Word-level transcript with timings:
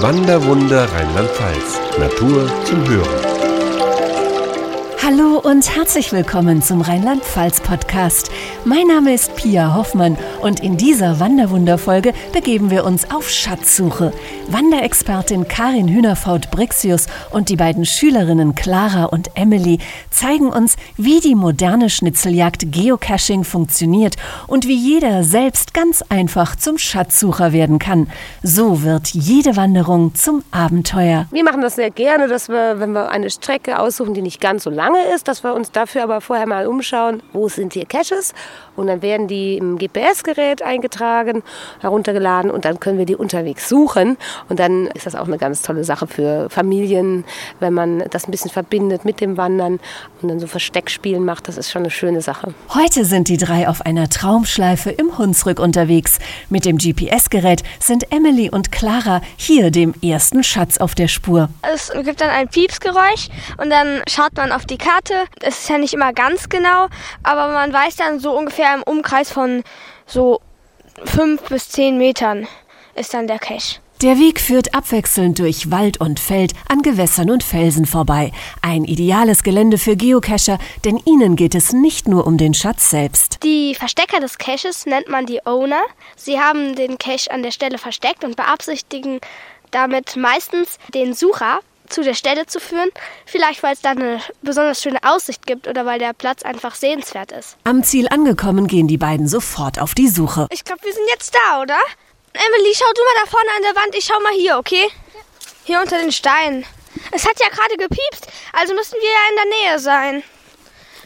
Wanderwunder 0.00 0.84
Rheinland-Pfalz. 0.92 1.80
Natur 1.98 2.48
zum 2.64 2.88
Hören. 2.88 3.20
Hallo 5.02 5.37
und 5.44 5.76
herzlich 5.76 6.10
willkommen 6.10 6.62
zum 6.62 6.80
Rheinland-Pfalz-Podcast. 6.80 8.30
Mein 8.64 8.88
Name 8.88 9.14
ist 9.14 9.36
Pia 9.36 9.74
Hoffmann 9.74 10.18
und 10.42 10.60
in 10.60 10.76
dieser 10.76 11.20
Wanderwunderfolge 11.20 12.12
begeben 12.32 12.70
wir 12.70 12.84
uns 12.84 13.08
auf 13.12 13.30
Schatzsuche. 13.30 14.12
Wanderexpertin 14.48 15.46
Karin 15.46 15.86
Hühnerfaut-Brixius 15.88 17.06
und 17.30 17.50
die 17.50 17.56
beiden 17.56 17.84
Schülerinnen 17.84 18.56
Clara 18.56 19.04
und 19.04 19.30
Emily 19.34 19.78
zeigen 20.10 20.48
uns, 20.48 20.76
wie 20.96 21.20
die 21.20 21.36
moderne 21.36 21.88
Schnitzeljagd 21.88 22.72
Geocaching 22.72 23.44
funktioniert 23.44 24.16
und 24.48 24.66
wie 24.66 24.76
jeder 24.76 25.22
selbst 25.22 25.72
ganz 25.72 26.02
einfach 26.08 26.56
zum 26.56 26.78
Schatzsucher 26.78 27.52
werden 27.52 27.78
kann. 27.78 28.10
So 28.42 28.82
wird 28.82 29.08
jede 29.08 29.56
Wanderung 29.56 30.14
zum 30.14 30.42
Abenteuer. 30.50 31.26
Wir 31.30 31.44
machen 31.44 31.60
das 31.60 31.76
sehr 31.76 31.90
gerne, 31.90 32.26
dass 32.26 32.48
wir, 32.48 32.80
wenn 32.80 32.92
wir 32.92 33.10
eine 33.10 33.30
Strecke 33.30 33.78
aussuchen, 33.78 34.14
die 34.14 34.22
nicht 34.22 34.40
ganz 34.40 34.64
so 34.64 34.70
lange 34.70 34.98
ist, 35.14 35.27
dass 35.28 35.44
wir 35.44 35.54
uns 35.54 35.70
dafür 35.70 36.02
aber 36.04 36.20
vorher 36.20 36.46
mal 36.46 36.66
umschauen, 36.66 37.22
wo 37.32 37.48
sind 37.48 37.74
hier 37.74 37.84
Caches 37.84 38.32
und 38.78 38.86
dann 38.86 39.02
werden 39.02 39.28
die 39.28 39.56
im 39.56 39.78
GPS-Gerät 39.78 40.62
eingetragen, 40.62 41.42
heruntergeladen 41.80 42.50
und 42.50 42.64
dann 42.64 42.80
können 42.80 42.98
wir 42.98 43.06
die 43.06 43.16
unterwegs 43.16 43.68
suchen 43.68 44.16
und 44.48 44.58
dann 44.60 44.86
ist 44.88 45.06
das 45.06 45.14
auch 45.14 45.26
eine 45.26 45.38
ganz 45.38 45.62
tolle 45.62 45.84
Sache 45.84 46.06
für 46.06 46.48
Familien, 46.50 47.24
wenn 47.60 47.74
man 47.74 48.04
das 48.10 48.26
ein 48.26 48.30
bisschen 48.30 48.50
verbindet 48.50 49.04
mit 49.04 49.20
dem 49.20 49.36
Wandern 49.36 49.80
und 50.22 50.28
dann 50.28 50.40
so 50.40 50.46
Versteckspielen 50.46 51.24
macht, 51.24 51.48
das 51.48 51.58
ist 51.58 51.70
schon 51.70 51.82
eine 51.82 51.90
schöne 51.90 52.20
Sache. 52.22 52.54
Heute 52.74 53.04
sind 53.04 53.28
die 53.28 53.36
drei 53.36 53.68
auf 53.68 53.82
einer 53.84 54.08
Traumschleife 54.08 54.90
im 54.90 55.18
Hunsrück 55.18 55.58
unterwegs. 55.60 56.18
Mit 56.48 56.64
dem 56.64 56.78
GPS-Gerät 56.78 57.62
sind 57.78 58.12
Emily 58.12 58.50
und 58.50 58.72
Clara 58.72 59.20
hier 59.36 59.70
dem 59.70 59.94
ersten 60.02 60.44
Schatz 60.44 60.78
auf 60.78 60.94
der 60.94 61.08
Spur. 61.08 61.48
Es 61.74 61.90
gibt 62.04 62.20
dann 62.20 62.30
ein 62.30 62.48
Piepsgeräusch 62.48 63.28
und 63.62 63.70
dann 63.70 64.02
schaut 64.08 64.36
man 64.36 64.52
auf 64.52 64.66
die 64.66 64.78
Karte. 64.78 65.14
Es 65.40 65.60
ist 65.60 65.68
ja 65.68 65.78
nicht 65.78 65.94
immer 65.94 66.12
ganz 66.12 66.48
genau, 66.48 66.88
aber 67.22 67.52
man 67.52 67.72
weiß 67.72 67.96
dann 67.96 68.20
so 68.20 68.36
ungefähr 68.36 68.67
im 68.74 68.82
Umkreis 68.82 69.30
von 69.30 69.62
so 70.06 70.40
fünf 71.04 71.42
bis 71.42 71.68
zehn 71.68 71.98
Metern 71.98 72.46
ist 72.94 73.14
dann 73.14 73.26
der 73.26 73.38
Cache. 73.38 73.80
Der 74.02 74.16
Weg 74.20 74.40
führt 74.40 74.76
abwechselnd 74.76 75.40
durch 75.40 75.72
Wald 75.72 76.00
und 76.00 76.20
Feld 76.20 76.52
an 76.68 76.82
Gewässern 76.82 77.30
und 77.30 77.42
Felsen 77.42 77.84
vorbei. 77.84 78.30
Ein 78.62 78.84
ideales 78.84 79.42
Gelände 79.42 79.76
für 79.76 79.96
Geocacher, 79.96 80.58
denn 80.84 81.00
ihnen 81.04 81.34
geht 81.34 81.56
es 81.56 81.72
nicht 81.72 82.06
nur 82.06 82.24
um 82.24 82.38
den 82.38 82.54
Schatz 82.54 82.90
selbst. 82.90 83.40
Die 83.42 83.74
Verstecker 83.74 84.20
des 84.20 84.38
Caches 84.38 84.86
nennt 84.86 85.08
man 85.08 85.26
die 85.26 85.44
Owner. 85.44 85.82
Sie 86.14 86.38
haben 86.38 86.76
den 86.76 86.98
Cache 86.98 87.32
an 87.32 87.42
der 87.42 87.50
Stelle 87.50 87.76
versteckt 87.76 88.22
und 88.22 88.36
beabsichtigen 88.36 89.18
damit 89.72 90.16
meistens 90.16 90.78
den 90.94 91.12
Sucher 91.12 91.58
zu 91.88 92.02
der 92.02 92.14
Stelle 92.14 92.46
zu 92.46 92.60
führen. 92.60 92.90
Vielleicht, 93.26 93.62
weil 93.62 93.74
es 93.74 93.80
da 93.80 93.90
eine 93.90 94.20
besonders 94.42 94.82
schöne 94.82 94.98
Aussicht 95.02 95.46
gibt 95.46 95.68
oder 95.68 95.86
weil 95.86 95.98
der 95.98 96.12
Platz 96.12 96.42
einfach 96.42 96.74
sehenswert 96.74 97.32
ist. 97.32 97.56
Am 97.64 97.82
Ziel 97.82 98.08
angekommen 98.08 98.66
gehen 98.66 98.88
die 98.88 98.98
beiden 98.98 99.28
sofort 99.28 99.78
auf 99.78 99.94
die 99.94 100.08
Suche. 100.08 100.46
Ich 100.50 100.64
glaube, 100.64 100.82
wir 100.84 100.92
sind 100.92 101.08
jetzt 101.08 101.34
da, 101.34 101.60
oder? 101.60 101.78
Emily, 102.32 102.74
schau 102.74 102.92
du 102.94 103.02
mal 103.02 103.24
da 103.24 103.30
vorne 103.30 103.48
an 103.56 103.62
der 103.62 103.82
Wand. 103.82 103.94
Ich 103.94 104.04
schau 104.04 104.20
mal 104.20 104.32
hier, 104.32 104.58
okay? 104.58 104.88
Hier 105.64 105.80
unter 105.80 105.98
den 105.98 106.12
Steinen. 106.12 106.64
Es 107.12 107.26
hat 107.26 107.38
ja 107.40 107.48
gerade 107.48 107.76
gepiepst, 107.76 108.26
also 108.52 108.74
müssen 108.74 108.96
wir 109.00 109.08
ja 109.08 109.30
in 109.30 109.36
der 109.36 109.58
Nähe 109.58 109.78
sein. 109.78 110.22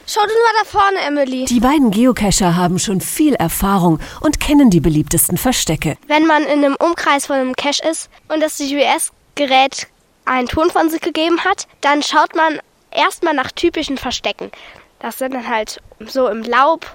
Schau 0.07 0.23
du 0.23 0.29
mal 0.29 0.63
da 0.63 0.65
vorne, 0.65 0.99
Emily. 1.01 1.45
Die 1.45 1.61
beiden 1.61 1.91
Geocacher 1.91 2.57
haben 2.57 2.79
schon 2.79 3.01
viel 3.01 3.35
Erfahrung 3.35 4.01
und 4.21 4.41
kennen 4.41 4.69
die 4.69 4.81
beliebtesten 4.81 5.39
Verstecke. 5.39 5.97
Wenn 6.09 6.27
man 6.27 6.43
in 6.43 6.65
einem 6.65 6.77
Umkreis 6.77 7.27
von 7.27 7.37
einem 7.37 7.55
Cache 7.55 7.89
ist 7.89 8.11
und 8.29 8.41
das 8.41 8.59
GPS-Gerät 8.59 9.87
einen 10.25 10.49
Ton 10.49 10.71
von 10.71 10.89
sich 10.91 11.01
gegeben 11.01 11.45
hat, 11.45 11.67
dann 11.81 12.03
schaut 12.03 12.35
man 12.35 12.61
erstmal 12.91 13.35
nach 13.35 13.51
typischen 13.51 13.99
Verstecken. 13.99 14.51
Das 15.01 15.19
sind 15.19 15.35
dann 15.35 15.49
halt 15.49 15.81
so 16.07 16.29
im 16.29 16.43
Laub, 16.43 16.87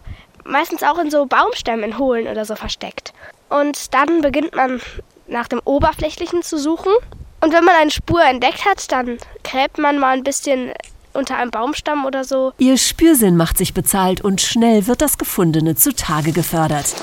meistens 0.45 0.83
auch 0.83 0.97
in 0.97 1.11
so 1.11 1.25
Baumstämmen 1.25 1.83
in 1.83 1.97
Hohlen 1.97 2.27
oder 2.27 2.45
so 2.45 2.55
versteckt. 2.55 3.13
Und 3.49 3.93
dann 3.93 4.21
beginnt 4.21 4.55
man 4.55 4.81
nach 5.27 5.47
dem 5.47 5.61
Oberflächlichen 5.63 6.41
zu 6.41 6.57
suchen. 6.57 6.93
Und 7.41 7.53
wenn 7.53 7.63
man 7.63 7.75
eine 7.75 7.91
Spur 7.91 8.23
entdeckt 8.23 8.65
hat, 8.65 8.91
dann 8.91 9.17
gräbt 9.43 9.77
man 9.77 9.99
mal 9.99 10.15
ein 10.15 10.23
bisschen 10.23 10.71
unter 11.13 11.35
einem 11.37 11.51
Baumstamm 11.51 12.05
oder 12.05 12.23
so. 12.23 12.53
Ihr 12.57 12.77
Spürsinn 12.77 13.35
macht 13.35 13.57
sich 13.57 13.73
bezahlt 13.73 14.21
und 14.21 14.41
schnell 14.41 14.87
wird 14.87 15.01
das 15.01 15.17
Gefundene 15.17 15.75
zutage 15.75 16.31
gefördert. 16.31 16.93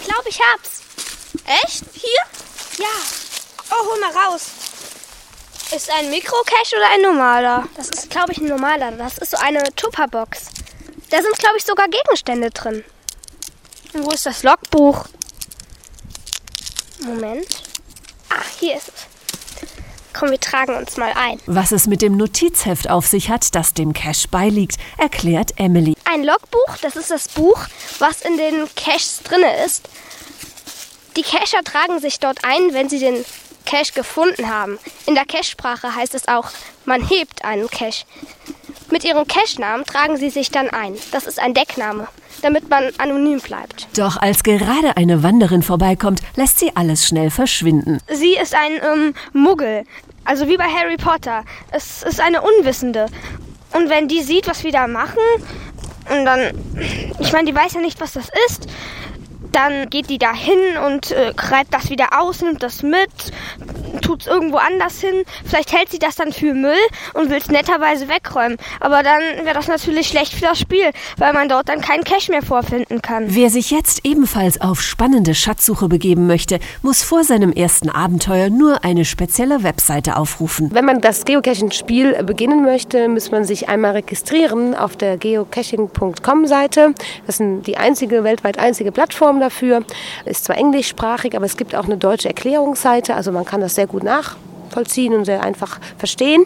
Ich 0.00 0.06
glaube, 0.06 0.28
ich 0.28 0.40
hab's. 0.52 0.82
Echt? 1.64 1.84
Hier? 1.92 2.84
Ja. 2.84 3.31
Oh, 3.72 3.90
hol 3.90 4.00
mal 4.00 4.26
raus. 4.26 4.50
Ist 5.74 5.90
ein 5.90 6.10
Mikrocache 6.10 6.76
oder 6.76 6.90
ein 6.92 7.00
normaler? 7.00 7.66
Das 7.76 7.88
ist, 7.88 8.10
glaube 8.10 8.32
ich, 8.32 8.38
ein 8.38 8.46
normaler. 8.46 8.92
Das 8.92 9.16
ist 9.16 9.30
so 9.30 9.38
eine 9.38 9.62
Tupperbox. 9.74 10.50
Da 11.08 11.22
sind, 11.22 11.38
glaube 11.38 11.56
ich, 11.56 11.64
sogar 11.64 11.88
Gegenstände 11.88 12.50
drin. 12.50 12.84
Und 13.94 14.04
wo 14.04 14.10
ist 14.10 14.26
das 14.26 14.42
Logbuch? 14.42 15.06
Moment. 17.00 17.46
Ah, 18.28 18.44
hier 18.60 18.76
ist 18.76 18.88
es. 18.88 19.06
Komm, 20.12 20.30
wir 20.30 20.40
tragen 20.40 20.76
uns 20.76 20.98
mal 20.98 21.12
ein. 21.16 21.40
Was 21.46 21.72
es 21.72 21.86
mit 21.86 22.02
dem 22.02 22.18
Notizheft 22.18 22.90
auf 22.90 23.06
sich 23.06 23.30
hat, 23.30 23.54
das 23.54 23.72
dem 23.72 23.94
Cache 23.94 24.28
beiliegt, 24.30 24.76
erklärt 24.98 25.52
Emily. 25.56 25.96
Ein 26.04 26.24
Logbuch, 26.24 26.76
das 26.82 26.96
ist 26.96 27.10
das 27.10 27.28
Buch, 27.28 27.58
was 27.98 28.20
in 28.20 28.36
den 28.36 28.68
Caches 28.74 29.20
drin 29.24 29.42
ist. 29.64 29.88
Die 31.16 31.22
Cacher 31.22 31.62
tragen 31.64 31.98
sich 32.00 32.18
dort 32.20 32.44
ein, 32.44 32.74
wenn 32.74 32.90
sie 32.90 32.98
den 32.98 33.24
Cache 33.72 33.92
gefunden 33.94 34.50
haben. 34.50 34.78
In 35.06 35.14
der 35.14 35.24
Cache-Sprache 35.24 35.96
heißt 35.96 36.14
es 36.14 36.28
auch, 36.28 36.50
man 36.84 37.08
hebt 37.08 37.42
einen 37.42 37.68
Cache. 37.68 38.04
Mit 38.90 39.02
ihrem 39.02 39.26
Cache-Namen 39.26 39.86
tragen 39.86 40.18
sie 40.18 40.28
sich 40.28 40.50
dann 40.50 40.68
ein. 40.68 40.94
Das 41.10 41.26
ist 41.26 41.40
ein 41.40 41.54
Deckname, 41.54 42.06
damit 42.42 42.68
man 42.68 42.92
anonym 42.98 43.40
bleibt. 43.40 43.88
Doch 43.96 44.18
als 44.18 44.42
gerade 44.42 44.98
eine 44.98 45.22
Wanderin 45.22 45.62
vorbeikommt, 45.62 46.20
lässt 46.36 46.58
sie 46.58 46.76
alles 46.76 47.06
schnell 47.06 47.30
verschwinden. 47.30 47.98
Sie 48.08 48.36
ist 48.36 48.54
ein 48.54 48.72
ähm, 48.72 49.14
Muggel, 49.32 49.84
also 50.26 50.48
wie 50.48 50.58
bei 50.58 50.68
Harry 50.68 50.98
Potter. 50.98 51.42
Es 51.70 52.02
ist 52.02 52.20
eine 52.20 52.42
Unwissende. 52.42 53.06
Und 53.72 53.88
wenn 53.88 54.06
die 54.06 54.20
sieht, 54.20 54.48
was 54.48 54.64
wir 54.64 54.72
da 54.72 54.86
machen, 54.86 55.18
und 56.10 56.26
dann, 56.26 56.52
ich 57.18 57.32
meine, 57.32 57.50
die 57.50 57.54
weiß 57.54 57.72
ja 57.72 57.80
nicht, 57.80 58.00
was 58.00 58.12
das 58.12 58.28
ist, 58.48 58.66
dann 59.52 59.90
geht 59.90 60.10
die 60.10 60.18
da 60.18 60.32
hin 60.32 60.58
und 60.86 61.10
äh, 61.10 61.32
greift 61.36 61.72
das 61.72 61.90
wieder 61.90 62.20
aus, 62.20 62.42
nimmt 62.42 62.62
das 62.62 62.82
mit, 62.82 63.32
tut 64.02 64.22
es 64.22 64.26
irgendwo 64.26 64.58
anders 64.58 65.00
hin. 65.00 65.24
Vielleicht 65.44 65.72
hält 65.72 65.90
sie 65.90 65.98
das 65.98 66.16
dann 66.16 66.32
für 66.32 66.54
Müll 66.54 66.74
und 67.14 67.30
will 67.30 67.38
es 67.38 67.48
netterweise 67.48 68.08
wegräumen. 68.08 68.58
Aber 68.80 69.02
dann 69.02 69.22
wäre 69.44 69.54
das 69.54 69.68
natürlich 69.68 70.08
schlecht 70.08 70.34
für 70.34 70.42
das 70.42 70.58
Spiel, 70.58 70.90
weil 71.16 71.32
man 71.32 71.48
dort 71.48 71.68
dann 71.68 71.80
keinen 71.80 72.04
Cash 72.04 72.28
mehr 72.28 72.42
vorfinden 72.42 73.00
kann. 73.00 73.26
Wer 73.28 73.50
sich 73.50 73.70
jetzt 73.70 74.04
ebenfalls 74.04 74.60
auf 74.60 74.82
spannende 74.82 75.34
Schatzsuche 75.34 75.88
begeben 75.88 76.26
möchte, 76.26 76.58
muss 76.82 77.02
vor 77.02 77.24
seinem 77.24 77.52
ersten 77.52 77.88
Abenteuer 77.88 78.50
nur 78.50 78.84
eine 78.84 79.04
spezielle 79.04 79.62
Webseite 79.62 80.16
aufrufen. 80.16 80.70
Wenn 80.72 80.84
man 80.84 81.00
das 81.00 81.24
Geocaching-Spiel 81.24 82.22
beginnen 82.24 82.64
möchte, 82.64 83.08
muss 83.08 83.30
man 83.30 83.44
sich 83.44 83.68
einmal 83.68 83.92
registrieren 83.92 84.74
auf 84.74 84.96
der 84.96 85.16
geocaching.com-Seite. 85.16 86.94
Das 87.26 87.40
ist 87.40 87.66
die 87.66 87.76
einzige, 87.76 88.24
weltweit 88.24 88.58
einzige 88.58 88.92
Plattform 88.92 89.40
dafür. 89.40 89.84
Ist 90.24 90.44
zwar 90.44 90.56
englischsprachig, 90.56 91.36
aber 91.36 91.46
es 91.46 91.56
gibt 91.56 91.74
auch 91.74 91.84
eine 91.84 91.96
deutsche 91.96 92.28
Erklärungsseite. 92.28 93.14
Also 93.14 93.32
man 93.32 93.44
kann 93.44 93.60
das 93.60 93.74
sehr 93.74 93.86
Gounard. 93.92 94.38
Nachvollziehen 94.72 95.14
und 95.14 95.24
sehr 95.24 95.42
einfach 95.42 95.78
verstehen. 95.98 96.44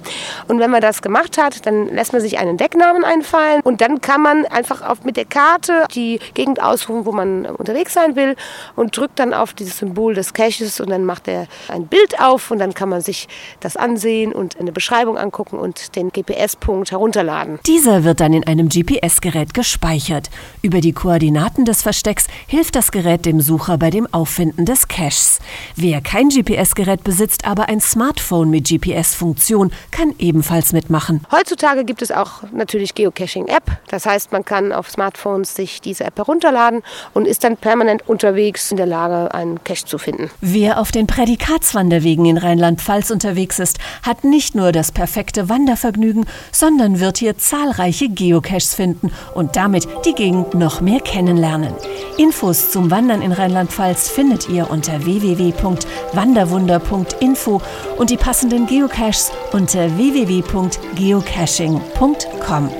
Und 0.48 0.58
wenn 0.58 0.70
man 0.70 0.80
das 0.80 1.02
gemacht 1.02 1.38
hat, 1.38 1.66
dann 1.66 1.88
lässt 1.88 2.12
man 2.12 2.20
sich 2.20 2.38
einen 2.38 2.56
Decknamen 2.56 3.04
einfallen 3.04 3.60
und 3.62 3.80
dann 3.80 4.00
kann 4.00 4.22
man 4.22 4.44
einfach 4.46 4.82
auf, 4.82 5.04
mit 5.04 5.16
der 5.16 5.24
Karte 5.24 5.84
die 5.94 6.18
Gegend 6.34 6.62
aussuchen, 6.62 7.06
wo 7.06 7.12
man 7.12 7.46
unterwegs 7.46 7.94
sein 7.94 8.16
will 8.16 8.36
und 8.74 8.96
drückt 8.96 9.18
dann 9.18 9.32
auf 9.32 9.54
dieses 9.54 9.78
Symbol 9.78 10.14
des 10.14 10.34
Caches 10.34 10.80
und 10.80 10.90
dann 10.90 11.04
macht 11.04 11.28
er 11.28 11.46
ein 11.68 11.86
Bild 11.86 12.20
auf 12.20 12.50
und 12.50 12.58
dann 12.58 12.74
kann 12.74 12.88
man 12.88 13.00
sich 13.00 13.28
das 13.60 13.76
ansehen 13.76 14.32
und 14.32 14.58
eine 14.58 14.72
Beschreibung 14.72 15.16
angucken 15.16 15.58
und 15.58 15.96
den 15.96 16.10
GPS-Punkt 16.10 16.90
herunterladen. 16.90 17.58
Dieser 17.66 18.04
wird 18.04 18.20
dann 18.20 18.32
in 18.32 18.46
einem 18.46 18.68
GPS-Gerät 18.68 19.54
gespeichert. 19.54 20.30
Über 20.62 20.80
die 20.80 20.92
Koordinaten 20.92 21.64
des 21.64 21.82
Verstecks 21.82 22.26
hilft 22.46 22.74
das 22.74 22.90
Gerät 22.90 23.26
dem 23.26 23.40
Sucher 23.40 23.78
bei 23.78 23.90
dem 23.90 24.12
Auffinden 24.12 24.64
des 24.64 24.88
Caches. 24.88 25.38
Wer 25.76 26.00
kein 26.00 26.28
GPS-Gerät 26.28 27.04
besitzt, 27.04 27.46
aber 27.46 27.68
ein 27.68 27.80
Smartphone 27.80 28.15
Smartphone 28.16 28.50
mit 28.50 28.68
GPS-Funktion 28.68 29.70
kann 29.90 30.14
ebenfalls 30.18 30.72
mitmachen. 30.72 31.20
Heutzutage 31.30 31.84
gibt 31.84 32.02
es 32.02 32.10
auch 32.10 32.42
natürlich 32.52 32.94
Geocaching-App. 32.94 33.64
Das 33.88 34.06
heißt, 34.06 34.32
man 34.32 34.44
kann 34.44 34.72
auf 34.72 34.90
Smartphones 34.90 35.54
sich 35.54 35.80
diese 35.80 36.04
App 36.04 36.16
herunterladen 36.16 36.82
und 37.14 37.26
ist 37.26 37.44
dann 37.44 37.56
permanent 37.56 38.08
unterwegs 38.08 38.70
in 38.70 38.78
der 38.78 38.86
Lage, 38.86 39.32
einen 39.34 39.62
Cache 39.62 39.84
zu 39.84 39.98
finden. 39.98 40.30
Wer 40.40 40.80
auf 40.80 40.90
den 40.92 41.06
Prädikatswanderwegen 41.06 42.24
in 42.26 42.38
Rheinland-Pfalz 42.38 43.10
unterwegs 43.10 43.58
ist, 43.58 43.78
hat 44.02 44.24
nicht 44.24 44.54
nur 44.54 44.72
das 44.72 44.92
perfekte 44.92 45.48
Wandervergnügen, 45.48 46.26
sondern 46.52 47.00
wird 47.00 47.18
hier 47.18 47.38
zahlreiche 47.38 48.08
Geocaches 48.08 48.74
finden 48.74 49.12
und 49.34 49.56
damit 49.56 49.88
die 50.04 50.14
Gegend 50.14 50.54
noch 50.54 50.80
mehr 50.80 51.00
kennenlernen. 51.00 51.74
Infos 52.16 52.70
zum 52.70 52.90
Wandern 52.90 53.20
in 53.20 53.32
Rheinland-Pfalz 53.32 54.08
findet 54.08 54.48
ihr 54.48 54.70
unter 54.70 55.04
www.wanderwunder.info 55.04 57.60
und 58.06 58.10
die 58.10 58.16
passenden 58.16 58.66
Geocaches 58.66 59.32
unter 59.50 59.96
www.geocaching.com. 59.96 62.70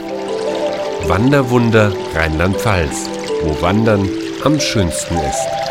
Wanderwunder 1.08 1.93
Rheinland-Pfalz, 2.14 3.11
wo 3.43 3.61
Wandern 3.61 4.08
am 4.44 4.61
schönsten 4.61 5.17
ist. 5.17 5.65